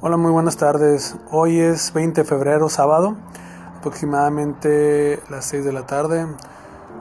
Hola, 0.00 0.16
muy 0.16 0.30
buenas 0.30 0.56
tardes. 0.56 1.16
Hoy 1.32 1.58
es 1.58 1.92
20 1.92 2.20
de 2.20 2.24
febrero, 2.24 2.68
sábado, 2.68 3.16
aproximadamente 3.78 5.18
las 5.28 5.46
6 5.46 5.64
de 5.64 5.72
la 5.72 5.86
tarde. 5.86 6.24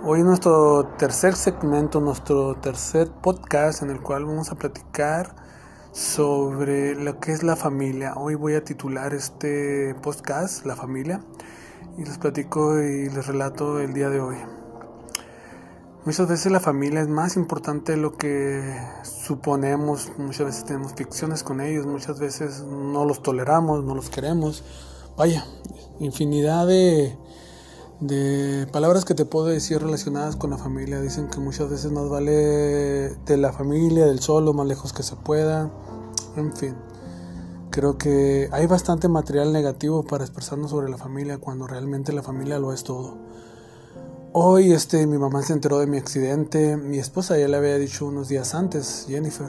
Hoy 0.04 0.22
es 0.22 0.26
nuestro 0.26 0.84
tercer 0.98 1.36
segmento, 1.36 2.02
nuestro 2.02 2.56
tercer 2.56 3.12
podcast 3.12 3.84
en 3.84 3.92
el 3.92 4.02
cual 4.02 4.26
vamos 4.26 4.52
a 4.52 4.56
platicar 4.56 5.36
sobre 5.92 6.96
lo 6.96 7.20
que 7.20 7.34
es 7.34 7.44
la 7.44 7.56
familia. 7.56 8.16
Hoy 8.16 8.34
voy 8.34 8.56
a 8.56 8.64
titular 8.64 9.14
este 9.14 9.94
podcast 10.02 10.66
La 10.66 10.76
familia 10.76 11.22
y 12.00 12.04
les 12.04 12.18
platico 12.18 12.82
y 12.82 13.12
les 13.12 13.28
relato 13.28 13.80
el 13.80 13.94
día 13.94 14.10
de 14.10 14.22
hoy. 14.22 14.57
Muchas 16.08 16.30
veces 16.30 16.54
la 16.54 16.62
familia 16.62 17.02
es 17.02 17.10
más 17.10 17.36
importante 17.36 17.92
de 17.92 17.98
lo 17.98 18.16
que 18.16 18.64
suponemos, 19.04 20.10
muchas 20.18 20.46
veces 20.46 20.64
tenemos 20.64 20.94
ficciones 20.94 21.44
con 21.44 21.60
ellos, 21.60 21.86
muchas 21.86 22.18
veces 22.18 22.64
no 22.64 23.04
los 23.04 23.22
toleramos, 23.22 23.84
no 23.84 23.94
los 23.94 24.10
queremos. 24.10 24.64
Vaya, 25.18 25.46
infinidad 26.00 26.66
de, 26.66 27.18
de 28.00 28.68
palabras 28.72 29.04
que 29.04 29.16
te 29.16 29.26
puedo 29.26 29.48
decir 29.48 29.82
relacionadas 29.82 30.38
con 30.38 30.50
la 30.50 30.58
familia. 30.58 31.02
Dicen 31.02 31.28
que 31.28 31.42
muchas 31.42 31.70
veces 31.70 31.92
nos 31.92 32.10
vale 32.10 32.32
de 32.32 33.36
la 33.38 33.52
familia, 33.52 34.06
del 34.06 34.22
solo, 34.22 34.54
más 34.54 34.66
lejos 34.66 34.94
que 34.94 35.04
se 35.04 35.18
pueda. 35.18 35.70
En 36.38 36.56
fin, 36.56 36.78
creo 37.70 37.98
que 37.98 38.48
hay 38.54 38.66
bastante 38.66 39.10
material 39.10 39.52
negativo 39.52 40.04
para 40.04 40.24
expresarnos 40.24 40.72
sobre 40.72 40.90
la 40.90 40.98
familia 40.98 41.38
cuando 41.38 41.68
realmente 41.68 42.14
la 42.14 42.24
familia 42.24 42.60
lo 42.60 42.72
es 42.72 42.86
todo. 42.86 43.18
Hoy 44.34 44.74
este, 44.74 45.08
mi 45.08 45.18
mamá 45.18 45.42
se 45.42 45.54
enteró 45.54 45.80
de 45.80 45.88
mi 45.88 45.98
accidente, 45.98 46.76
mi 46.76 47.00
esposa 47.00 47.38
ya 47.38 47.48
le 47.48 47.56
había 47.56 47.78
dicho 47.78 48.06
unos 48.06 48.28
días 48.28 48.54
antes, 48.56 49.06
Jennifer. 49.08 49.48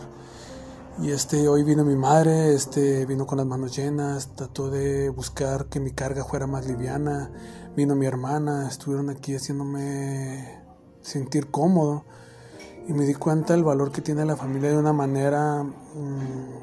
Y 1.03 1.11
este, 1.11 1.49
hoy 1.49 1.65
vino 1.65 1.85
mi 1.85 1.97
madre, 1.97 2.55
este, 2.55 3.05
vino 3.05 3.27
con 3.27 3.39
las 3.39 3.47
manos 3.47 3.77
llenas, 3.77 4.37
trató 4.37 4.71
de 4.71 5.09
buscar 5.11 5.67
que 5.67 5.81
mi 5.81 5.91
carga 5.91 6.25
fuera 6.25 6.47
más 6.47 6.67
liviana. 6.67 7.31
Vino 7.77 7.97
mi 7.97 8.07
hermana, 8.07 8.69
estuvieron 8.69 9.11
aquí 9.11 9.35
haciéndome 9.35 10.63
sentir 11.03 11.51
cómodo. 11.51 12.05
Y 12.87 12.93
me 12.93 13.05
di 13.05 13.15
cuenta 13.15 13.55
del 13.55 13.65
valor 13.65 13.91
que 13.91 14.01
tiene 14.01 14.25
la 14.25 14.37
familia 14.37 14.71
de 14.71 14.79
una 14.79 14.93
manera 14.93 15.63
mmm, 15.65 16.55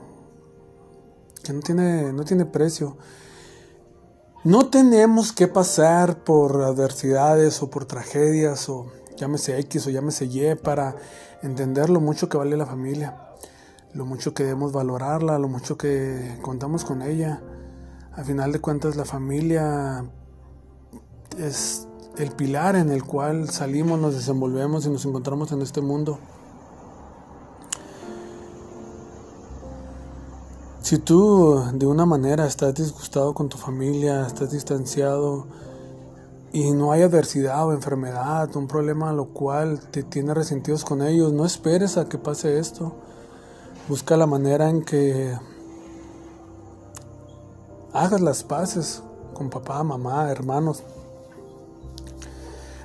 que 1.43 1.53
no 1.53 1.59
tiene, 1.59 2.13
no 2.13 2.23
tiene 2.23 2.45
precio. 2.45 2.97
No 4.45 4.69
tenemos 4.69 5.33
que 5.33 5.47
pasar 5.47 6.23
por 6.23 6.61
adversidades 6.61 7.63
o 7.63 7.71
por 7.71 7.85
tragedias 7.85 8.69
o 8.69 8.85
llámese 9.17 9.57
X 9.61 9.87
o 9.87 9.89
llámese 9.89 10.25
Y 10.25 10.53
para 10.53 10.97
entender 11.41 11.89
lo 11.89 11.99
mucho 11.99 12.29
que 12.29 12.37
vale 12.37 12.55
la 12.55 12.67
familia, 12.67 13.17
lo 13.95 14.05
mucho 14.05 14.35
que 14.35 14.43
debemos 14.43 14.71
valorarla, 14.71 15.39
lo 15.39 15.47
mucho 15.47 15.79
que 15.79 16.37
contamos 16.43 16.85
con 16.85 17.01
ella. 17.01 17.41
A 18.11 18.23
final 18.23 18.51
de 18.51 18.59
cuentas 18.59 18.95
la 18.95 19.05
familia 19.05 20.05
es 21.39 21.87
el 22.19 22.29
pilar 22.29 22.75
en 22.75 22.91
el 22.91 23.03
cual 23.03 23.49
salimos, 23.49 23.99
nos 23.99 24.13
desenvolvemos 24.13 24.85
y 24.85 24.89
nos 24.89 25.03
encontramos 25.05 25.51
en 25.53 25.63
este 25.63 25.81
mundo. 25.81 26.19
Si 30.85 30.99
tú 30.99 31.63
de 31.73 31.87
una 31.87 32.05
manera 32.05 32.45
estás 32.45 32.75
disgustado 32.75 33.33
con 33.33 33.49
tu 33.49 33.57
familia, 33.57 34.27
estás 34.27 34.51
distanciado 34.51 35.47
y 36.53 36.69
no 36.73 36.91
hay 36.91 37.01
adversidad 37.01 37.65
o 37.65 37.73
enfermedad, 37.73 38.55
un 38.55 38.67
problema 38.67 39.11
lo 39.11 39.29
cual 39.29 39.79
te 39.79 40.03
tiene 40.03 40.35
resentidos 40.35 40.85
con 40.85 41.01
ellos, 41.01 41.33
no 41.33 41.43
esperes 41.43 41.97
a 41.97 42.07
que 42.07 42.19
pase 42.19 42.59
esto. 42.59 42.93
Busca 43.89 44.15
la 44.15 44.27
manera 44.27 44.69
en 44.69 44.85
que 44.85 45.35
hagas 47.91 48.21
las 48.21 48.43
paces 48.43 49.01
con 49.33 49.49
papá, 49.49 49.81
mamá, 49.81 50.29
hermanos. 50.29 50.83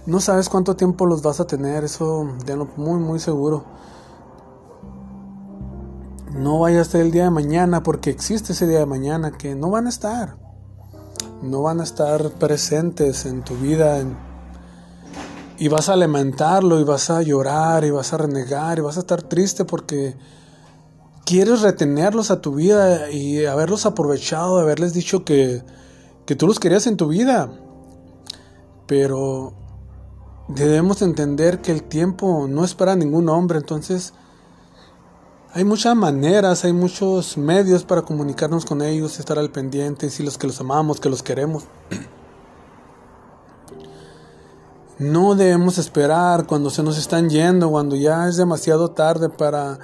No 0.07 0.21
sabes 0.21 0.49
cuánto 0.49 0.75
tiempo 0.75 1.05
los 1.05 1.21
vas 1.21 1.39
a 1.39 1.47
tener, 1.47 1.85
eso 1.85 2.27
tenlo 2.47 2.67
muy 2.79 2.99
muy 2.99 3.21
seguro. 3.21 3.63
No 6.35 6.61
vaya 6.61 6.81
a 6.81 6.85
ser 6.85 7.01
el 7.01 7.11
día 7.11 7.25
de 7.25 7.31
mañana 7.31 7.83
porque 7.83 8.11
existe 8.11 8.53
ese 8.53 8.67
día 8.67 8.79
de 8.79 8.87
mañana 8.87 9.33
que 9.33 9.57
no 9.57 9.71
van 9.71 9.87
a 9.87 9.89
estar. 9.89 10.37
No 11.43 11.63
van 11.63 11.81
a 11.81 11.85
estar 11.85 12.31
presentes 12.33 13.27
en 13.27 13.43
tu 13.43 13.57
vida. 13.57 14.05
y 15.59 15.69
vas 15.69 15.89
a 15.89 15.97
lamentarlo 15.97 16.81
y 16.81 16.85
vas 16.85 17.11
a 17.11 17.21
llorar 17.21 17.85
y 17.85 17.91
vas 17.91 18.13
a 18.13 18.17
renegar 18.17 18.79
y 18.79 18.83
vas 18.83 18.97
a 18.97 19.01
estar 19.01 19.23
triste 19.23 19.65
porque 19.65 20.17
quieres 21.27 21.61
retenerlos 21.61 22.31
a 22.31 22.41
tu 22.41 22.55
vida 22.55 23.11
y 23.11 23.45
haberlos 23.45 23.85
aprovechado, 23.85 24.59
haberles 24.59 24.95
dicho 24.95 25.25
que, 25.25 25.63
que 26.27 26.37
tú 26.37 26.47
los 26.47 26.61
querías 26.61 26.87
en 26.87 26.97
tu 26.97 27.09
vida. 27.09 27.51
Pero 28.87 29.53
debemos 30.49 31.03
entender 31.03 31.61
que 31.61 31.73
el 31.73 31.83
tiempo 31.83 32.47
no 32.49 32.65
es 32.65 32.75
para 32.75 32.97
ningún 32.97 33.29
hombre, 33.29 33.59
entonces 33.59 34.15
hay 35.53 35.65
muchas 35.65 35.97
maneras, 35.97 36.65
hay 36.65 36.73
muchos 36.73 37.37
medios 37.37 37.83
para 37.83 38.03
comunicarnos 38.03 38.65
con 38.65 38.83
ellos, 38.83 39.19
estar 39.19 39.39
al 39.39 39.51
pendiente, 39.51 40.09
si 40.09 40.23
los 40.23 40.39
que 40.39 40.47
los 40.47 40.61
amamos, 40.61 41.01
que 41.01 41.09
los 41.09 41.23
queremos. 41.23 41.65
No 44.99 45.35
debemos 45.35 45.79
esperar 45.79 46.47
cuando 46.47 46.69
se 46.69 46.83
nos 46.83 46.99
están 46.99 47.31
yendo, 47.31 47.71
cuando 47.71 47.97
ya 47.97 48.29
es 48.29 48.37
demasiado 48.37 48.91
tarde 48.91 49.31
para 49.31 49.79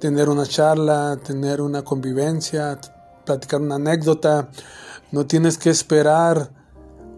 tener 0.00 0.30
una 0.30 0.46
charla, 0.46 1.18
tener 1.22 1.60
una 1.60 1.82
convivencia, 1.82 2.80
platicar 3.26 3.60
una 3.60 3.74
anécdota. 3.74 4.48
No 5.12 5.26
tienes 5.26 5.58
que 5.58 5.68
esperar 5.68 6.50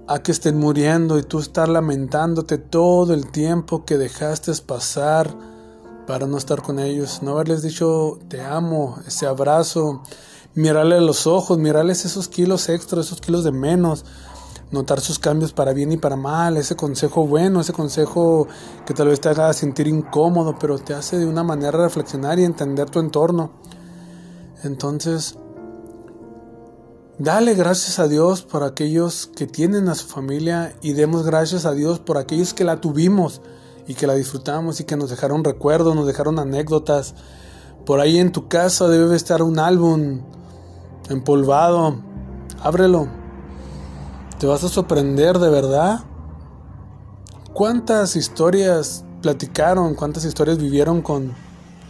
a 0.08 0.20
que 0.24 0.32
estén 0.32 0.58
muriendo 0.58 1.20
y 1.20 1.22
tú 1.22 1.38
estar 1.38 1.68
lamentándote 1.68 2.58
todo 2.58 3.14
el 3.14 3.30
tiempo 3.30 3.84
que 3.84 3.96
dejaste 3.96 4.50
pasar 4.66 5.32
para 6.10 6.26
no 6.26 6.38
estar 6.38 6.60
con 6.60 6.80
ellos, 6.80 7.22
no 7.22 7.34
haberles 7.34 7.62
dicho 7.62 8.18
te 8.26 8.40
amo, 8.40 8.98
ese 9.06 9.28
abrazo, 9.28 10.02
mirarle 10.56 10.96
a 10.96 11.00
los 11.00 11.28
ojos, 11.28 11.56
mirarles 11.58 12.04
esos 12.04 12.26
kilos 12.26 12.68
extra, 12.68 13.00
esos 13.00 13.20
kilos 13.20 13.44
de 13.44 13.52
menos, 13.52 14.04
notar 14.72 15.00
sus 15.00 15.20
cambios 15.20 15.52
para 15.52 15.72
bien 15.72 15.92
y 15.92 15.98
para 15.98 16.16
mal, 16.16 16.56
ese 16.56 16.74
consejo 16.74 17.28
bueno, 17.28 17.60
ese 17.60 17.72
consejo 17.72 18.48
que 18.86 18.92
tal 18.92 19.06
vez 19.06 19.20
te 19.20 19.28
haga 19.28 19.52
sentir 19.52 19.86
incómodo, 19.86 20.56
pero 20.58 20.80
te 20.80 20.94
hace 20.94 21.16
de 21.16 21.26
una 21.26 21.44
manera 21.44 21.78
reflexionar 21.78 22.40
y 22.40 22.44
entender 22.44 22.90
tu 22.90 22.98
entorno. 22.98 23.52
Entonces, 24.64 25.38
dale 27.20 27.54
gracias 27.54 28.00
a 28.00 28.08
Dios 28.08 28.42
por 28.42 28.64
aquellos 28.64 29.28
que 29.28 29.46
tienen 29.46 29.88
a 29.88 29.94
su 29.94 30.08
familia 30.08 30.74
y 30.82 30.92
demos 30.94 31.24
gracias 31.24 31.66
a 31.66 31.72
Dios 31.72 32.00
por 32.00 32.18
aquellos 32.18 32.52
que 32.52 32.64
la 32.64 32.80
tuvimos 32.80 33.40
y 33.86 33.94
que 33.94 34.06
la 34.06 34.14
disfrutamos 34.14 34.80
y 34.80 34.84
que 34.84 34.96
nos 34.96 35.10
dejaron 35.10 35.44
recuerdos, 35.44 35.94
nos 35.94 36.06
dejaron 36.06 36.38
anécdotas. 36.38 37.14
Por 37.84 38.00
ahí 38.00 38.18
en 38.18 38.32
tu 38.32 38.48
casa 38.48 38.88
debe 38.88 39.16
estar 39.16 39.42
un 39.42 39.58
álbum 39.58 40.20
empolvado. 41.08 42.00
Ábrelo. 42.62 43.08
Te 44.38 44.46
vas 44.46 44.64
a 44.64 44.68
sorprender 44.68 45.38
de 45.38 45.50
verdad. 45.50 46.00
¿Cuántas 47.52 48.16
historias 48.16 49.04
platicaron? 49.22 49.94
¿Cuántas 49.94 50.24
historias 50.24 50.58
vivieron 50.58 51.02
con, 51.02 51.34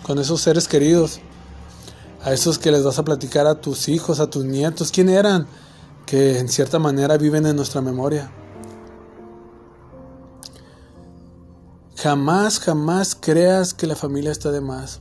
con 0.03 0.19
esos 0.19 0.41
seres 0.41 0.69
queridos? 0.69 1.21
A 2.23 2.33
esos 2.33 2.59
que 2.59 2.71
les 2.71 2.85
vas 2.85 2.99
a 2.99 3.05
platicar 3.05 3.47
a 3.47 3.61
tus 3.61 3.89
hijos, 3.89 4.21
a 4.21 4.29
tus 4.29 4.45
nietos. 4.45 4.91
¿Quién 4.91 5.09
eran? 5.09 5.47
Que 6.07 6.39
en 6.39 6.49
cierta 6.49 6.79
manera 6.79 7.17
viven 7.19 7.47
en 7.47 7.57
nuestra 7.57 7.81
memoria. 7.81 8.31
Jamás, 12.03 12.61
jamás 12.61 13.15
creas 13.15 13.75
que 13.75 13.87
la 13.87 13.95
familia 13.95 14.33
está 14.33 14.51
de 14.51 14.63
más. 14.63 15.01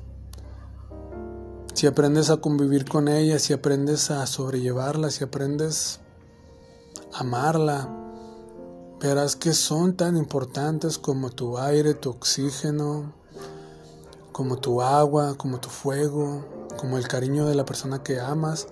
Si 1.74 1.88
aprendes 1.88 2.30
a 2.30 2.42
convivir 2.42 2.84
con 2.84 3.08
ella, 3.08 3.40
si 3.40 3.54
aprendes 3.54 4.12
a 4.12 4.28
sobrellevarla, 4.28 5.10
si 5.10 5.24
aprendes 5.24 6.02
a 7.14 7.22
amarla, 7.22 7.88
verás 9.00 9.38
que 9.38 9.54
son 9.54 9.96
tan 9.96 10.18
importantes 10.18 10.98
como 10.98 11.30
tu 11.30 11.58
aire, 11.58 11.94
tu 11.94 12.10
oxígeno, 12.10 13.14
como 14.34 14.58
tu 14.58 14.82
agua, 14.82 15.36
como 15.38 15.62
tu 15.62 15.70
fuego, 15.70 16.44
como 16.76 16.98
el 16.98 17.08
cariño 17.08 17.46
de 17.46 17.56
la 17.56 17.64
persona 17.64 18.04
que 18.04 18.20
amas. 18.20 18.68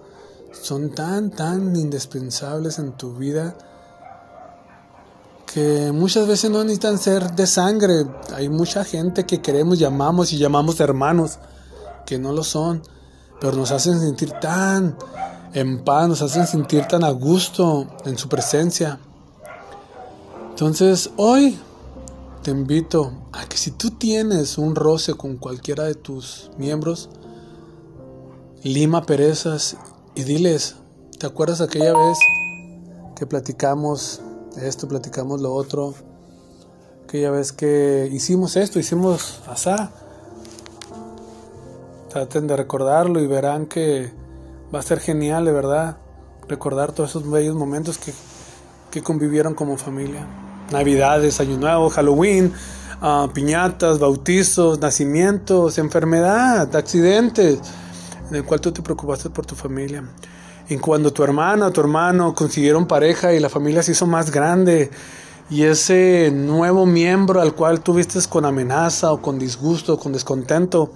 Son 0.52 0.90
tan, 0.94 1.30
tan 1.30 1.78
indispensables 1.78 2.78
en 2.78 2.92
tu 2.92 3.14
vida 3.14 3.58
que 5.58 5.92
muchas 5.92 6.28
veces 6.28 6.52
no 6.52 6.64
necesitan 6.64 7.00
ser 7.00 7.32
de 7.32 7.48
sangre. 7.48 8.06
Hay 8.36 8.48
mucha 8.48 8.84
gente 8.84 9.26
que 9.26 9.42
queremos, 9.42 9.80
llamamos 9.80 10.32
y 10.32 10.38
llamamos 10.38 10.80
hermanos, 10.80 11.40
que 12.06 12.20
no 12.20 12.32
lo 12.32 12.44
son, 12.44 12.84
pero 13.42 13.58
nos 13.58 13.72
hacen 13.72 14.00
sentir 14.00 14.34
tan 14.34 14.96
en 15.56 15.84
paz, 15.84 16.10
nos 16.10 16.22
hacen 16.22 16.46
sentir 16.46 16.86
tan 16.86 17.04
a 17.04 17.10
gusto 17.10 17.88
en 18.06 18.20
su 18.20 18.30
presencia. 18.30 19.00
Entonces, 20.52 21.10
hoy 21.18 21.58
te 22.44 22.52
invito 22.52 23.12
a 23.32 23.48
que 23.48 23.58
si 23.58 23.72
tú 23.72 23.90
tienes 23.90 24.60
un 24.60 24.76
roce 24.76 25.16
con 25.16 25.38
cualquiera 25.38 25.86
de 25.86 25.96
tus 25.96 26.52
miembros, 26.60 27.10
lima 28.62 29.08
perezas 29.08 29.76
y 30.14 30.22
diles, 30.22 30.76
¿te 31.18 31.26
acuerdas 31.26 31.62
aquella 31.62 31.98
vez 31.98 32.20
que 33.16 33.26
platicamos 33.26 34.22
esto, 34.62 34.88
platicamos 34.88 35.42
lo 35.42 35.54
otro? 35.54 35.94
Aquella 37.04 37.32
vez 37.32 37.52
que 37.52 38.10
hicimos 38.12 38.56
esto, 38.56 38.80
hicimos 38.80 39.42
asá. 39.48 39.92
Traten 42.10 42.48
de 42.48 42.56
recordarlo 42.58 43.22
y 43.22 43.28
verán 43.28 43.66
que 43.66 44.12
va 44.74 44.80
a 44.80 44.82
ser 44.82 45.00
genial, 45.00 45.46
de 45.46 45.52
verdad, 45.52 45.98
recordar 46.48 46.92
todos 46.92 47.12
esos 47.12 47.30
bellos 47.30 47.56
momentos 47.56 47.98
que, 47.98 48.14
que 48.92 49.02
convivieron 49.02 49.54
como 49.54 49.78
familia. 49.78 50.26
Navidades, 50.72 51.40
Año 51.40 51.58
Nuevo, 51.58 51.90
Halloween, 51.90 52.54
uh, 53.02 53.30
piñatas, 53.30 54.00
bautizos, 54.00 54.80
nacimientos, 54.80 55.78
enfermedad, 55.78 56.76
accidentes, 56.76 57.60
en 58.30 58.36
el 58.36 58.44
cual 58.44 58.60
tú 58.60 58.72
te 58.72 58.82
preocupaste 58.82 59.30
por 59.30 59.46
tu 59.46 59.56
familia. 59.56 60.04
Y 60.70 60.78
cuando 60.78 61.14
tu 61.14 61.24
hermana 61.24 61.68
o 61.68 61.72
tu 61.72 61.82
hermano 61.82 62.34
consiguieron 62.34 62.88
pareja 62.88 63.34
y 63.34 63.40
la 63.40 63.50
familia 63.50 63.84
se 63.84 63.94
hizo 63.94 64.06
más 64.06 64.32
grande, 64.32 64.92
y 65.50 65.64
ese 65.64 66.30
nuevo 66.34 66.86
miembro 66.86 67.40
al 67.42 67.54
cual 67.54 67.80
tú 67.80 67.94
vistes 67.94 68.28
con 68.28 68.44
amenaza 68.44 69.14
o 69.14 69.22
con 69.22 69.40
disgusto 69.40 69.94
o 69.94 70.00
con 70.00 70.12
descontento, 70.12 70.92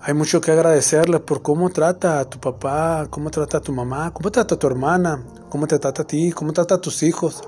hay 0.00 0.14
mucho 0.14 0.40
que 0.40 0.52
agradecerle 0.52 1.20
por 1.20 1.42
cómo 1.42 1.70
trata 1.70 2.20
a 2.20 2.24
tu 2.24 2.38
papá, 2.38 3.06
cómo 3.10 3.30
trata 3.30 3.58
a 3.58 3.60
tu 3.60 3.72
mamá, 3.72 4.12
cómo 4.12 4.30
trata 4.30 4.54
a 4.54 4.58
tu 4.58 4.66
hermana, 4.66 5.22
cómo 5.48 5.66
te 5.66 5.78
trata 5.78 6.02
a 6.02 6.06
ti, 6.06 6.32
cómo 6.32 6.52
trata 6.52 6.76
a 6.76 6.80
tus 6.80 7.02
hijos. 7.02 7.42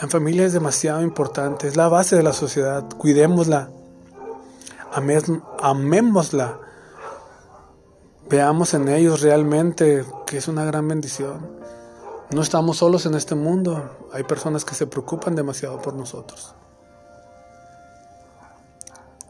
La 0.00 0.08
familia 0.08 0.44
es 0.44 0.52
demasiado 0.52 1.02
importante, 1.02 1.68
es 1.68 1.76
la 1.76 1.88
base 1.88 2.16
de 2.16 2.22
la 2.22 2.32
sociedad. 2.32 2.84
Cuidémosla, 2.96 3.70
amémosla, 5.60 6.58
veamos 8.28 8.74
en 8.74 8.88
ellos 8.88 9.20
realmente 9.20 10.04
que 10.26 10.38
es 10.38 10.48
una 10.48 10.64
gran 10.64 10.88
bendición. 10.88 11.46
No 12.30 12.42
estamos 12.42 12.78
solos 12.78 13.06
en 13.06 13.14
este 13.14 13.34
mundo, 13.34 14.08
hay 14.12 14.24
personas 14.24 14.64
que 14.64 14.74
se 14.74 14.86
preocupan 14.86 15.36
demasiado 15.36 15.80
por 15.80 15.94
nosotros. 15.94 16.54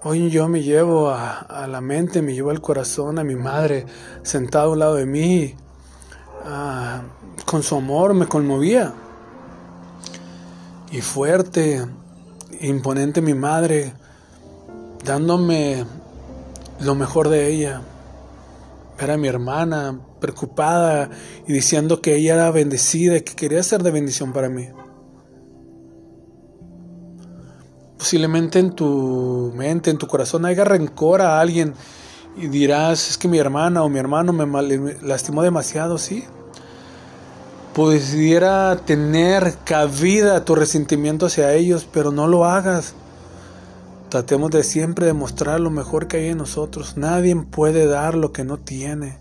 Hoy 0.02 0.30
yo 0.30 0.48
me 0.48 0.62
llevo 0.62 1.10
a, 1.10 1.66
la 1.66 1.80
mente, 1.80 2.20
me 2.20 2.34
llevo 2.34 2.50
al 2.50 2.60
corazón 2.60 3.18
a 3.18 3.24
mi 3.24 3.36
madre 3.36 3.86
sentada 4.22 4.66
a 4.66 4.68
un 4.68 4.78
lado 4.78 4.94
de 4.96 5.06
mí, 5.06 5.54
con 7.46 7.62
su 7.62 7.76
amor 7.76 8.12
me 8.12 8.26
conmovía 8.26 8.92
y 10.90 11.00
fuerte, 11.00 11.84
imponente 12.60 13.20
mi 13.20 13.34
madre, 13.34 13.94
dándome 15.04 15.84
lo 16.80 16.94
mejor 16.94 17.28
de 17.30 17.48
ella. 17.48 17.80
Era 18.98 19.16
mi 19.16 19.28
hermana, 19.28 20.00
preocupada 20.20 21.10
y 21.46 21.52
diciendo 21.52 22.00
que 22.00 22.16
ella 22.16 22.34
era 22.34 22.50
bendecida 22.50 23.16
y 23.16 23.22
que 23.22 23.34
quería 23.34 23.62
ser 23.62 23.82
de 23.82 23.90
bendición 23.90 24.32
para 24.32 24.48
mí. 24.48 24.68
Posiblemente 27.98 28.58
en 28.58 28.72
tu 28.72 29.52
mente, 29.54 29.90
en 29.90 29.98
tu 29.98 30.06
corazón, 30.06 30.44
haya 30.44 30.64
rencor 30.64 31.22
a 31.22 31.40
alguien 31.40 31.74
y 32.36 32.48
dirás, 32.48 33.10
es 33.10 33.18
que 33.18 33.28
mi 33.28 33.38
hermana 33.38 33.82
o 33.82 33.88
mi 33.88 33.98
hermano 33.98 34.32
me 34.32 34.94
lastimó 35.02 35.42
demasiado, 35.42 35.98
sí 35.98 36.24
pudiera 37.74 38.76
tener 38.76 39.56
cabida 39.64 40.44
tu 40.44 40.54
resentimiento 40.54 41.26
hacia 41.26 41.52
ellos, 41.52 41.86
pero 41.92 42.12
no 42.12 42.28
lo 42.28 42.44
hagas. 42.44 42.94
Tratemos 44.14 44.52
de 44.52 44.62
siempre 44.62 45.06
demostrar 45.06 45.58
lo 45.58 45.70
mejor 45.70 46.06
que 46.06 46.18
hay 46.18 46.28
en 46.28 46.38
nosotros. 46.38 46.96
Nadie 46.96 47.34
puede 47.34 47.88
dar 47.88 48.14
lo 48.14 48.30
que 48.30 48.44
no 48.44 48.58
tiene. 48.58 49.18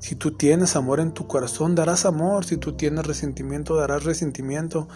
Si 0.00 0.16
tú 0.16 0.32
tienes 0.32 0.74
amor 0.74 0.98
en 0.98 1.12
tu 1.12 1.28
corazón, 1.28 1.76
darás 1.76 2.04
amor. 2.04 2.44
Si 2.44 2.56
tú 2.56 2.72
tienes 2.72 3.06
resentimiento, 3.06 3.76
darás 3.76 4.02
resentimiento. 4.02 4.88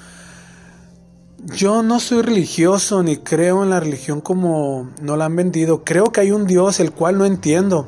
Yo 1.55 1.85
no 1.85 2.01
soy 2.01 2.23
religioso 2.23 3.05
ni 3.05 3.19
creo 3.19 3.63
en 3.63 3.71
la 3.71 3.79
religión 3.79 4.21
como 4.21 4.91
no 5.01 5.17
la 5.17 5.27
han 5.27 5.37
vendido. 5.37 5.85
Creo 5.85 6.07
que 6.07 6.23
hay 6.23 6.33
un 6.33 6.45
Dios 6.45 6.81
el 6.81 6.91
cual 6.91 7.17
no 7.17 7.25
entiendo, 7.25 7.87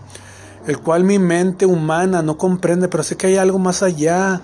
el 0.69 0.79
cual 0.79 1.03
mi 1.03 1.19
mente 1.19 1.67
humana 1.67 2.23
no 2.23 2.39
comprende, 2.39 2.87
pero 2.87 3.03
sé 3.03 3.17
que 3.17 3.27
hay 3.27 3.39
algo 3.39 3.59
más 3.59 3.83
allá 3.83 4.41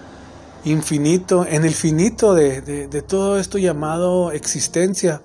infinito, 0.64 1.46
en 1.48 1.64
el 1.64 1.72
finito 1.72 2.34
de, 2.34 2.88
todo 3.06 3.38
esto 3.38 3.58
llamado 3.58 4.32
existencia, 4.32 5.22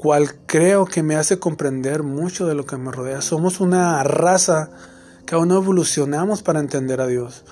cual 0.00 0.34
creo 0.46 0.86
que 0.86 1.02
me 1.02 1.16
hace 1.16 1.38
comprender 1.38 2.02
mucho 2.02 2.46
de 2.46 2.54
lo 2.54 2.64
que 2.64 2.78
me 2.78 2.90
rodea. 2.90 3.20
Somos 3.20 3.60
una 3.60 4.02
raza 4.02 4.70
que 5.26 5.34
aún 5.34 5.48
no 5.48 5.58
evolucionamos 5.58 6.42
para 6.42 6.58
entender 6.58 7.02
a 7.02 7.06
Dios. 7.06 7.44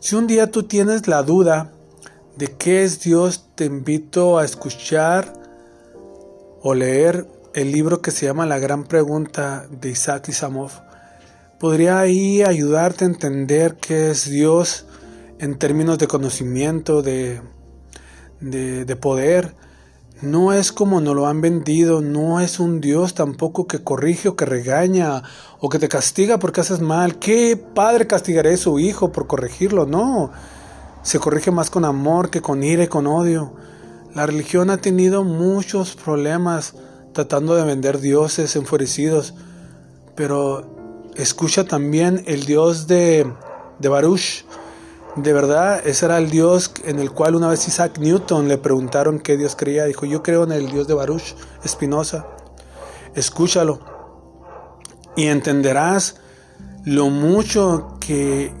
Si 0.00 0.16
un 0.16 0.26
día 0.26 0.50
tú 0.50 0.64
tienes 0.64 1.06
la 1.06 1.22
duda 1.22 1.70
de 2.36 2.48
qué 2.48 2.82
es 2.82 3.00
Dios, 3.00 3.48
te 3.54 3.66
invito 3.66 4.38
a 4.38 4.44
escuchar 4.44 5.32
o 6.62 6.74
leer 6.74 7.28
el 7.54 7.70
libro 7.70 8.02
que 8.02 8.10
se 8.10 8.26
llama 8.26 8.44
La 8.44 8.58
Gran 8.58 8.84
Pregunta 8.84 9.66
de 9.70 9.90
Isaac 9.90 10.28
Isamov. 10.28 10.72
Podría 11.60 12.00
ahí 12.00 12.42
ayudarte 12.42 13.04
a 13.04 13.08
entender 13.08 13.76
qué 13.76 14.10
es 14.10 14.28
Dios 14.28 14.86
en 15.38 15.56
términos 15.58 15.98
de 15.98 16.08
conocimiento, 16.08 17.02
de, 17.02 17.40
de, 18.40 18.96
poder. 18.96 19.54
No 20.22 20.52
es 20.52 20.70
como 20.70 21.00
nos 21.00 21.16
lo 21.16 21.26
han 21.26 21.40
vendido, 21.40 22.00
no 22.00 22.38
es 22.38 22.60
un 22.60 22.80
Dios 22.80 23.14
tampoco 23.14 23.66
que 23.66 23.82
corrige 23.82 24.28
o 24.28 24.36
que 24.36 24.44
regaña 24.44 25.22
o 25.58 25.68
que 25.68 25.80
te 25.80 25.88
castiga 25.88 26.38
porque 26.38 26.60
haces 26.60 26.80
mal. 26.80 27.18
¿Qué 27.18 27.56
padre 27.56 28.06
castigaré 28.06 28.54
a 28.54 28.56
su 28.56 28.78
hijo 28.78 29.10
por 29.10 29.26
corregirlo? 29.26 29.86
No, 29.86 30.30
se 31.02 31.18
corrige 31.18 31.50
más 31.50 31.68
con 31.68 31.84
amor 31.84 32.30
que 32.30 32.40
con 32.40 32.62
ira 32.62 32.84
y 32.84 32.88
con 32.88 33.06
odio. 33.08 33.54
La 34.14 34.24
religión 34.26 34.70
ha 34.70 34.76
tenido 34.76 35.24
muchos 35.24 35.96
problemas 35.96 36.74
tratando 37.12 37.56
de 37.56 37.64
vender 37.64 38.00
dioses 38.00 38.54
enfurecidos, 38.54 39.34
pero 40.14 41.10
escucha 41.16 41.64
también 41.64 42.22
el 42.26 42.46
Dios 42.46 42.86
de, 42.86 43.26
de 43.80 43.88
Baruch, 43.88 44.44
de 45.16 45.32
verdad, 45.32 45.86
ese 45.86 46.06
era 46.06 46.18
el 46.18 46.28
Dios 46.28 46.72
en 46.84 46.98
el 46.98 47.12
cual 47.12 47.36
una 47.36 47.48
vez 47.48 47.68
Isaac 47.68 47.98
Newton 47.98 48.48
le 48.48 48.58
preguntaron 48.58 49.20
qué 49.20 49.36
Dios 49.36 49.54
creía. 49.54 49.84
Dijo, 49.84 50.06
yo 50.06 50.22
creo 50.24 50.42
en 50.42 50.50
el 50.50 50.70
Dios 50.70 50.88
de 50.88 50.94
Baruch 50.94 51.36
Espinosa. 51.62 52.26
Escúchalo 53.14 53.78
y 55.14 55.26
entenderás 55.26 56.16
lo 56.84 57.10
mucho 57.10 57.96
que, 58.00 58.52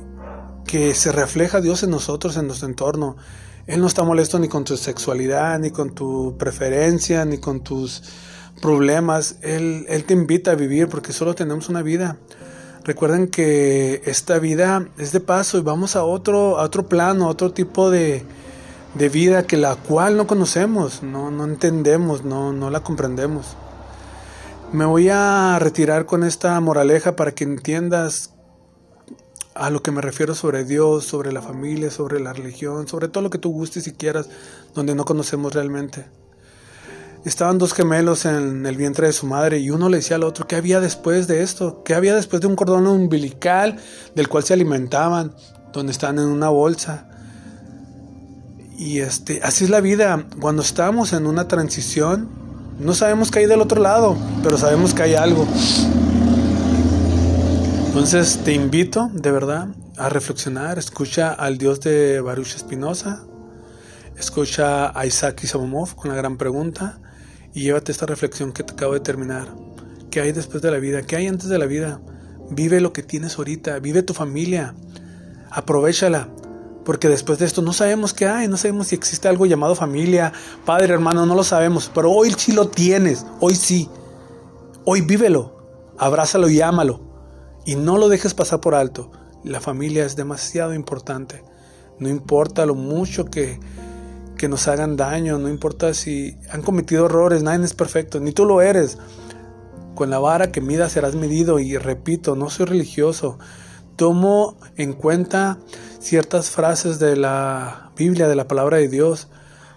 que 0.64 0.94
se 0.94 1.10
refleja 1.10 1.60
Dios 1.60 1.82
en 1.82 1.90
nosotros, 1.90 2.36
en 2.36 2.46
nuestro 2.46 2.68
entorno. 2.68 3.16
Él 3.66 3.80
no 3.80 3.88
está 3.88 4.04
molesto 4.04 4.38
ni 4.38 4.46
con 4.46 4.62
tu 4.62 4.76
sexualidad, 4.76 5.58
ni 5.58 5.70
con 5.70 5.92
tu 5.94 6.36
preferencia, 6.38 7.24
ni 7.24 7.38
con 7.38 7.64
tus 7.64 8.02
problemas. 8.62 9.38
Él, 9.42 9.86
él 9.88 10.04
te 10.04 10.14
invita 10.14 10.52
a 10.52 10.54
vivir 10.54 10.88
porque 10.88 11.12
solo 11.12 11.34
tenemos 11.34 11.68
una 11.68 11.82
vida. 11.82 12.18
Recuerden 12.84 13.28
que 13.28 14.02
esta 14.04 14.38
vida 14.38 14.86
es 14.98 15.12
de 15.12 15.20
paso 15.20 15.56
y 15.56 15.62
vamos 15.62 15.96
a 15.96 16.04
otro, 16.04 16.58
a 16.58 16.64
otro 16.64 16.86
plano, 16.86 17.24
a 17.24 17.28
otro 17.28 17.50
tipo 17.50 17.90
de, 17.90 18.26
vida 19.10 19.46
que 19.46 19.56
la 19.56 19.76
cual 19.76 20.18
no 20.18 20.26
conocemos, 20.26 21.02
no, 21.02 21.30
no 21.30 21.44
entendemos, 21.44 22.24
no, 22.24 22.52
no 22.52 22.68
la 22.68 22.80
comprendemos. 22.80 23.56
Me 24.70 24.84
voy 24.84 25.08
a 25.08 25.58
retirar 25.58 26.04
con 26.04 26.24
esta 26.24 26.60
moraleja 26.60 27.16
para 27.16 27.32
que 27.32 27.44
entiendas 27.44 28.34
a 29.54 29.70
lo 29.70 29.82
que 29.82 29.90
me 29.90 30.02
refiero 30.02 30.34
sobre 30.34 30.64
Dios, 30.64 31.06
sobre 31.06 31.32
la 31.32 31.40
familia, 31.40 31.90
sobre 31.90 32.20
la 32.20 32.34
religión, 32.34 32.86
sobre 32.86 33.08
todo 33.08 33.22
lo 33.22 33.30
que 33.30 33.38
tú 33.38 33.50
gustes 33.50 33.86
y 33.86 33.92
quieras, 33.92 34.28
donde 34.74 34.94
no 34.94 35.06
conocemos 35.06 35.54
realmente. 35.54 36.04
Estaban 37.24 37.56
dos 37.56 37.72
gemelos 37.72 38.26
en 38.26 38.66
el 38.66 38.76
vientre 38.76 39.06
de 39.06 39.14
su 39.14 39.26
madre 39.26 39.58
y 39.58 39.70
uno 39.70 39.88
le 39.88 39.96
decía 39.96 40.16
al 40.16 40.24
otro 40.24 40.46
qué 40.46 40.56
había 40.56 40.80
después 40.80 41.26
de 41.26 41.42
esto, 41.42 41.82
qué 41.82 41.94
había 41.94 42.14
después 42.14 42.42
de 42.42 42.48
un 42.48 42.54
cordón 42.54 42.86
umbilical 42.86 43.76
del 44.14 44.28
cual 44.28 44.44
se 44.44 44.52
alimentaban, 44.52 45.34
donde 45.72 45.92
están 45.92 46.18
en 46.18 46.26
una 46.26 46.50
bolsa. 46.50 47.08
Y 48.76 48.98
este, 48.98 49.40
así 49.42 49.64
es 49.64 49.70
la 49.70 49.80
vida. 49.80 50.26
Cuando 50.38 50.60
estamos 50.60 51.14
en 51.14 51.26
una 51.26 51.48
transición, 51.48 52.28
no 52.78 52.92
sabemos 52.92 53.30
qué 53.30 53.38
hay 53.38 53.46
del 53.46 53.62
otro 53.62 53.80
lado, 53.80 54.18
pero 54.42 54.58
sabemos 54.58 54.92
que 54.92 55.04
hay 55.04 55.14
algo. 55.14 55.48
Entonces 57.86 58.40
te 58.44 58.52
invito 58.52 59.08
de 59.14 59.30
verdad 59.30 59.68
a 59.96 60.10
reflexionar, 60.10 60.78
escucha 60.78 61.32
al 61.32 61.56
Dios 61.56 61.80
de 61.80 62.20
Baruch 62.20 62.54
Espinosa, 62.54 63.24
escucha 64.18 64.98
a 64.98 65.06
Isaac 65.06 65.42
Isabomov 65.42 65.94
con 65.94 66.10
la 66.10 66.16
gran 66.16 66.36
pregunta 66.36 66.98
y 67.54 67.62
llévate 67.62 67.92
esta 67.92 68.06
reflexión 68.06 68.52
que 68.52 68.64
te 68.64 68.72
acabo 68.72 68.92
de 68.92 69.00
terminar. 69.00 69.48
¿Qué 70.10 70.20
hay 70.20 70.32
después 70.32 70.60
de 70.62 70.70
la 70.70 70.78
vida? 70.78 71.02
¿Qué 71.02 71.16
hay 71.16 71.28
antes 71.28 71.48
de 71.48 71.58
la 71.58 71.66
vida? 71.66 72.00
Vive 72.50 72.80
lo 72.80 72.92
que 72.92 73.02
tienes 73.02 73.38
ahorita, 73.38 73.78
vive 73.78 74.02
tu 74.02 74.12
familia, 74.12 74.74
aprovechala, 75.50 76.28
porque 76.84 77.08
después 77.08 77.38
de 77.38 77.46
esto 77.46 77.62
no 77.62 77.72
sabemos 77.72 78.12
qué 78.12 78.26
hay, 78.26 78.48
no 78.48 78.56
sabemos 78.56 78.88
si 78.88 78.96
existe 78.96 79.28
algo 79.28 79.46
llamado 79.46 79.74
familia, 79.74 80.32
padre, 80.66 80.92
hermano, 80.92 81.24
no 81.24 81.34
lo 81.34 81.44
sabemos, 81.44 81.90
pero 81.94 82.10
hoy 82.10 82.32
sí 82.36 82.52
lo 82.52 82.68
tienes, 82.68 83.24
hoy 83.40 83.54
sí, 83.54 83.88
hoy 84.84 85.00
vívelo, 85.00 85.94
abrázalo 85.96 86.50
y 86.50 86.60
ámalo, 86.60 87.00
y 87.64 87.76
no 87.76 87.96
lo 87.96 88.08
dejes 88.08 88.34
pasar 88.34 88.60
por 88.60 88.74
alto. 88.74 89.10
La 89.44 89.60
familia 89.60 90.04
es 90.04 90.16
demasiado 90.16 90.74
importante. 90.74 91.42
No 91.98 92.08
importa 92.08 92.66
lo 92.66 92.74
mucho 92.74 93.26
que, 93.26 93.60
que 94.36 94.48
nos 94.48 94.68
hagan 94.68 94.96
daño, 94.96 95.38
no 95.38 95.48
importa 95.48 95.94
si 95.94 96.36
han 96.50 96.62
cometido 96.62 97.06
errores, 97.06 97.42
nadie 97.42 97.64
es 97.64 97.74
perfecto, 97.74 98.20
ni 98.20 98.32
tú 98.32 98.44
lo 98.44 98.62
eres. 98.62 98.98
Con 99.94 100.10
la 100.10 100.18
vara 100.18 100.50
que 100.50 100.60
midas 100.60 100.92
serás 100.92 101.14
medido 101.14 101.58
y 101.58 101.76
repito, 101.78 102.34
no 102.34 102.50
soy 102.50 102.66
religioso. 102.66 103.38
Tomo 103.96 104.56
en 104.76 104.92
cuenta 104.92 105.58
ciertas 106.00 106.50
frases 106.50 106.98
de 106.98 107.16
la 107.16 107.92
Biblia, 107.96 108.26
de 108.26 108.34
la 108.34 108.48
palabra 108.48 108.78
de 108.78 108.88
Dios, 108.88 109.28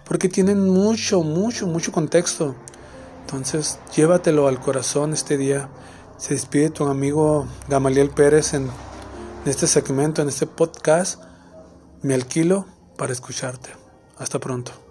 porque 0.04 0.28
tienen 0.28 0.68
mucho, 0.68 1.22
mucho, 1.22 1.66
mucho 1.66 1.92
contexto. 1.92 2.56
Entonces, 3.20 3.78
llévatelo 3.94 4.48
al 4.48 4.58
corazón 4.58 5.12
este 5.12 5.36
día. 5.36 5.68
Se 6.16 6.34
despide 6.34 6.70
tu 6.70 6.84
amigo 6.86 7.46
Gamaliel 7.68 8.10
Pérez 8.10 8.54
en 8.54 8.68
este 9.44 9.66
segmento, 9.66 10.20
en 10.20 10.28
este 10.28 10.46
podcast. 10.46 11.22
Me 12.02 12.14
alquilo 12.14 12.66
para 12.96 13.12
escucharte. 13.12 13.87
Hasta 14.18 14.38
pronto. 14.38 14.87